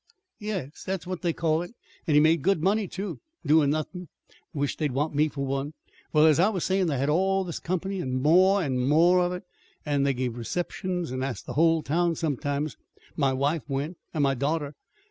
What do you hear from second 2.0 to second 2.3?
And he